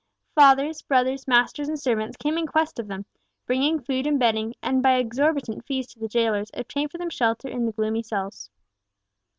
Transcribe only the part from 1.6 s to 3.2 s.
and servants, came in quest of them,